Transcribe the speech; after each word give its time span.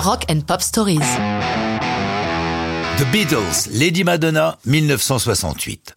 Rock 0.00 0.24
and 0.30 0.40
Pop 0.46 0.62
Stories. 0.62 0.98
The 2.96 3.04
Beatles, 3.12 3.68
Lady 3.70 4.02
Madonna, 4.02 4.56
1968. 4.64 5.92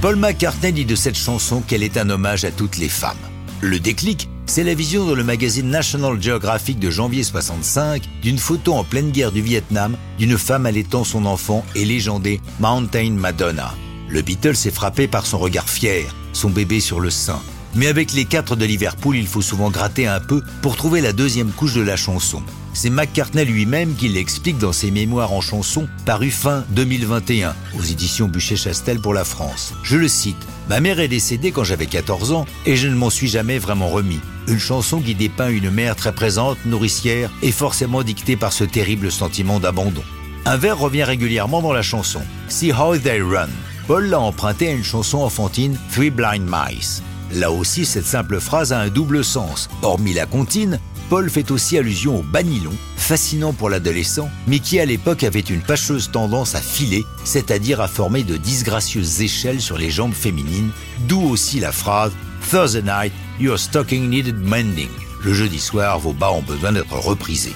Paul 0.00 0.14
McCartney 0.14 0.72
dit 0.72 0.84
de 0.84 0.94
cette 0.94 1.16
chanson 1.16 1.62
qu'elle 1.62 1.82
est 1.82 1.96
un 1.96 2.08
hommage 2.10 2.44
à 2.44 2.52
toutes 2.52 2.78
les 2.78 2.88
femmes. 2.88 3.18
Le 3.60 3.80
déclic, 3.80 4.28
c'est 4.46 4.62
la 4.62 4.74
vision 4.74 5.04
dans 5.04 5.16
le 5.16 5.24
magazine 5.24 5.68
National 5.68 6.22
Geographic 6.22 6.78
de 6.78 6.90
janvier 6.90 7.24
65 7.24 8.04
d'une 8.22 8.38
photo 8.38 8.74
en 8.74 8.84
pleine 8.84 9.10
guerre 9.10 9.32
du 9.32 9.42
Vietnam 9.42 9.96
d'une 10.16 10.38
femme 10.38 10.64
allaitant 10.64 11.02
son 11.02 11.26
enfant 11.26 11.64
et 11.74 11.84
légendée 11.84 12.40
Mountain 12.60 13.10
Madonna. 13.14 13.74
Le 14.08 14.22
Beatles 14.22 14.50
est 14.50 14.74
frappé 14.74 15.08
par 15.08 15.26
son 15.26 15.38
regard 15.38 15.68
fier, 15.68 16.04
son 16.32 16.50
bébé 16.50 16.78
sur 16.78 17.00
le 17.00 17.10
sein. 17.10 17.42
Mais 17.74 17.86
avec 17.86 18.12
les 18.12 18.26
quatre 18.26 18.54
de 18.54 18.66
Liverpool, 18.66 19.16
il 19.16 19.26
faut 19.26 19.40
souvent 19.40 19.70
gratter 19.70 20.06
un 20.06 20.20
peu 20.20 20.42
pour 20.60 20.76
trouver 20.76 21.00
la 21.00 21.12
deuxième 21.12 21.50
couche 21.50 21.74
de 21.74 21.80
la 21.80 21.96
chanson. 21.96 22.42
C'est 22.74 22.90
McCartney 22.90 23.44
lui-même 23.44 23.94
qui 23.94 24.08
l'explique 24.08 24.58
dans 24.58 24.72
ses 24.72 24.90
mémoires 24.90 25.32
en 25.32 25.40
chanson 25.40 25.88
paru 26.06 26.30
fin 26.30 26.64
2021 26.70 27.54
aux 27.78 27.82
éditions 27.82 28.28
Bûcher-Chastel 28.28 28.98
pour 29.00 29.14
la 29.14 29.24
France. 29.24 29.74
Je 29.82 29.96
le 29.96 30.08
cite 30.08 30.36
Ma 30.68 30.80
mère 30.80 31.00
est 31.00 31.08
décédée 31.08 31.50
quand 31.52 31.64
j'avais 31.64 31.86
14 31.86 32.32
ans 32.32 32.46
et 32.66 32.76
je 32.76 32.88
ne 32.88 32.94
m'en 32.94 33.10
suis 33.10 33.28
jamais 33.28 33.58
vraiment 33.58 33.88
remis. 33.88 34.20
Une 34.48 34.58
chanson 34.58 35.00
qui 35.00 35.14
dépeint 35.14 35.50
une 35.50 35.70
mère 35.70 35.96
très 35.96 36.12
présente, 36.12 36.58
nourricière 36.64 37.30
et 37.42 37.52
forcément 37.52 38.02
dictée 38.02 38.36
par 38.36 38.52
ce 38.52 38.64
terrible 38.64 39.12
sentiment 39.12 39.60
d'abandon. 39.60 40.02
Un 40.44 40.56
vers 40.56 40.78
revient 40.78 41.04
régulièrement 41.04 41.62
dans 41.62 41.72
la 41.72 41.82
chanson. 41.82 42.22
See 42.48 42.72
how 42.72 42.96
they 42.96 43.20
run. 43.20 43.48
Paul 43.86 44.06
l'a 44.06 44.20
emprunté 44.20 44.68
à 44.68 44.72
une 44.72 44.84
chanson 44.84 45.18
enfantine 45.18 45.78
Three 45.92 46.10
Blind 46.10 46.48
Mice. 46.48 47.02
Là 47.34 47.50
aussi, 47.50 47.84
cette 47.86 48.06
simple 48.06 48.40
phrase 48.40 48.72
a 48.72 48.80
un 48.80 48.88
double 48.88 49.24
sens. 49.24 49.68
Hormis 49.82 50.12
la 50.12 50.26
comptine, 50.26 50.78
Paul 51.08 51.30
fait 51.30 51.50
aussi 51.50 51.78
allusion 51.78 52.20
au 52.20 52.22
banilon, 52.22 52.72
fascinant 52.96 53.52
pour 53.52 53.70
l'adolescent, 53.70 54.28
mais 54.46 54.58
qui 54.58 54.78
à 54.80 54.84
l'époque 54.84 55.24
avait 55.24 55.40
une 55.40 55.62
fâcheuse 55.62 56.10
tendance 56.10 56.54
à 56.54 56.60
filer, 56.60 57.04
c'est-à-dire 57.24 57.80
à 57.80 57.88
former 57.88 58.22
de 58.22 58.36
disgracieuses 58.36 59.22
échelles 59.22 59.60
sur 59.60 59.78
les 59.78 59.90
jambes 59.90 60.14
féminines, 60.14 60.70
d'où 61.08 61.22
aussi 61.22 61.60
la 61.60 61.72
phrase 61.72 62.12
Thursday 62.50 62.82
night, 62.82 63.12
your 63.40 63.58
stocking 63.58 64.08
needed 64.08 64.36
mending. 64.36 64.90
Le 65.24 65.32
jeudi 65.32 65.58
soir, 65.58 65.98
vos 65.98 66.12
bas 66.12 66.32
ont 66.32 66.42
besoin 66.42 66.72
d'être 66.72 66.98
reprisés. 66.98 67.54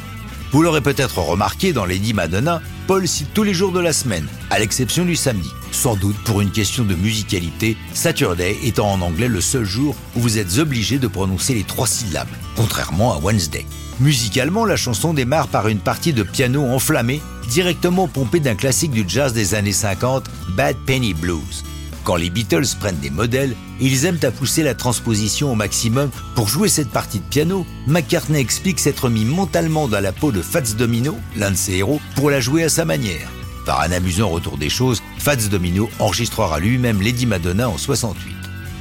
Vous 0.57 0.63
l'aurez 0.63 0.81
peut-être 0.81 1.19
remarqué 1.19 1.75
dans 1.75 1.85
Lady 1.85 2.15
Madonna, 2.15 2.63
Paul 2.87 3.07
cite 3.07 3.35
tous 3.35 3.43
les 3.43 3.53
jours 3.53 3.73
de 3.73 3.79
la 3.79 3.93
semaine, 3.93 4.27
à 4.49 4.59
l'exception 4.59 5.05
du 5.05 5.15
samedi. 5.15 5.51
Sans 5.71 5.97
doute 5.97 6.17
pour 6.25 6.41
une 6.41 6.51
question 6.51 6.83
de 6.83 6.95
musicalité, 6.95 7.77
Saturday 7.93 8.57
étant 8.65 8.91
en 8.91 9.03
anglais 9.03 9.29
le 9.29 9.43
seul 9.43 9.67
jour 9.67 9.95
où 10.15 10.21
vous 10.21 10.39
êtes 10.39 10.57
obligé 10.57 10.99
de 10.99 11.09
prononcer 11.09 11.53
les 11.53 11.63
trois 11.63 11.87
syllabes, 11.87 12.27
contrairement 12.57 13.13
à 13.13 13.19
Wednesday. 13.19 13.67
Musicalement, 14.01 14.65
la 14.65 14.77
chanson 14.77 15.13
démarre 15.13 15.49
par 15.49 15.69
une 15.69 15.79
partie 15.79 16.15
de 16.15 16.23
piano 16.23 16.65
enflammée, 16.65 17.21
directement 17.51 18.09
pompée 18.09 18.41
d'un 18.41 18.55
classique 18.55 18.93
du 18.93 19.05
jazz 19.07 19.35
des 19.35 19.53
années 19.53 19.73
50, 19.73 20.25
Bad 20.57 20.77
Penny 20.87 21.13
Blues. 21.13 21.65
Quand 22.07 22.15
les 22.15 22.31
Beatles 22.31 22.77
prennent 22.79 23.01
des 23.01 23.11
modèles, 23.11 23.57
ils 23.81 24.05
aiment 24.05 24.21
à 24.23 24.31
pousser 24.31 24.63
la 24.63 24.77
transposition 24.77 25.51
au 25.51 25.57
maximum. 25.57 26.09
Pour 26.37 26.49
jouer 26.49 26.69
cette 26.69 26.91
partie 26.91 27.19
de 27.19 27.25
piano, 27.25 27.67
McCartney 27.89 28.39
explique 28.39 28.79
s'être 28.79 29.09
mis 29.09 29.25
mentalement 29.25 29.89
dans 29.89 29.99
la 29.99 30.13
peau 30.13 30.31
de 30.31 30.41
Fats 30.41 30.77
Domino, 30.79 31.17
l'un 31.35 31.51
de 31.51 31.57
ses 31.57 31.73
héros, 31.73 32.01
pour 32.15 32.31
la 32.31 32.39
jouer 32.39 32.63
à 32.63 32.69
sa 32.69 32.85
manière. 32.85 33.29
Par 33.67 33.81
un 33.81 33.91
amusant 33.91 34.29
retour 34.29 34.57
des 34.57 34.69
choses, 34.69 35.03
Fats 35.19 35.49
Domino 35.51 35.91
enregistrera 35.99 36.61
lui-même 36.61 37.03
Lady 37.03 37.27
Madonna 37.27 37.69
en 37.69 37.77
68. 37.77 38.37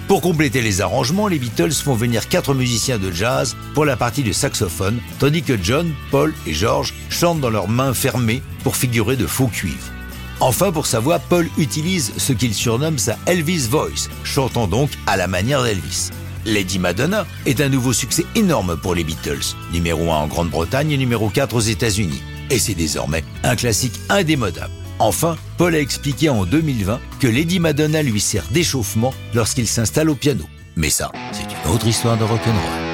Pour 0.08 0.22
compléter 0.22 0.62
les 0.62 0.82
arrangements, 0.82 1.28
les 1.28 1.40
Beatles 1.40 1.74
font 1.74 1.96
venir 1.96 2.30
quatre 2.30 2.54
musiciens 2.54 3.00
de 3.00 3.12
jazz 3.12 3.58
pour 3.74 3.86
la 3.86 3.98
partie 3.98 4.22
de 4.22 4.34
saxophone, 4.34 5.00
tandis 5.18 5.42
que 5.42 5.58
John, 5.60 5.92
Paul 6.12 6.32
et 6.46 6.54
George 6.54 6.94
chantent 7.10 7.42
dans 7.42 7.50
leurs 7.50 7.70
mains 7.70 7.96
fermées 7.96 8.44
pour 8.64 8.76
figurer 8.76 9.16
de 9.16 9.26
faux 9.26 9.48
cuivres. 9.48 9.95
Enfin, 10.40 10.72
pour 10.72 10.86
sa 10.86 11.00
voix, 11.00 11.20
Paul 11.20 11.50
utilise 11.58 12.12
ce 12.18 12.34
qu'il 12.34 12.54
surnomme 12.54 12.98
sa 12.98 13.18
Elvis 13.26 13.68
Voice, 13.70 14.10
chantant 14.24 14.68
donc 14.68 14.92
à 15.08 15.18
la 15.18 15.28
manière 15.28 15.64
d'Elvis. 15.64 16.10
Lady 16.46 16.78
Madonna 16.78 17.26
est 17.46 17.62
un 17.62 17.70
nouveau 17.70 17.94
succès 17.94 18.26
énorme 18.36 18.78
pour 18.78 18.94
les 18.94 19.04
Beatles, 19.04 19.56
numéro 19.72 20.12
1 20.12 20.16
en 20.16 20.28
Grande-Bretagne 20.28 20.92
et 20.92 20.98
numéro 20.98 21.30
4 21.30 21.56
aux 21.56 21.60
États-Unis. 21.60 22.22
Et 22.52 22.60
c'est 22.60 22.76
désormais 22.76 23.24
un 23.44 23.56
classique 23.56 24.00
indémodable. 24.10 24.72
Enfin, 25.00 25.36
Paul 25.58 25.74
a 25.74 25.80
expliqué 25.80 26.30
en 26.30 26.46
2020 26.46 27.00
que 27.20 27.28
Lady 27.28 27.60
Madonna 27.60 28.04
lui 28.04 28.22
sert 28.22 28.46
d'échauffement 28.52 29.14
lorsqu'il 29.34 29.68
s'installe 29.68 30.10
au 30.10 30.16
piano. 30.16 30.46
Mais 30.76 30.90
ça, 30.90 31.12
c'est 31.32 31.44
une 31.44 31.74
autre 31.74 31.88
histoire 31.88 32.18
de 32.18 32.24
rock'n'roll. 32.24 32.85